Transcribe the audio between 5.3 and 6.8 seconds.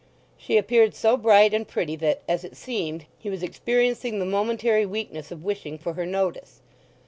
wishing for her notice.